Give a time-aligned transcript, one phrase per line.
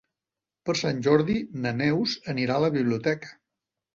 [0.69, 3.33] Per Sant Jordi na Neus anirà a la biblioteca.